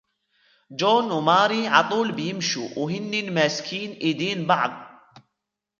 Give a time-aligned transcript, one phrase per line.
[0.71, 5.01] جون وماري عطول بيمشوا وهنن ماسكين ايدين بعض